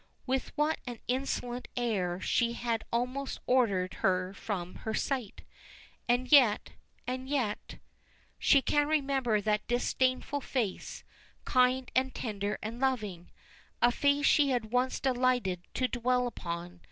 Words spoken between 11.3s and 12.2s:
kind and